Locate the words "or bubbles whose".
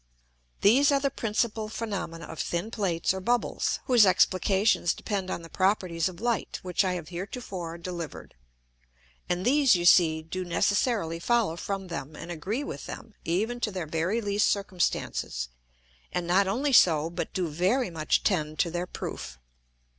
3.13-4.03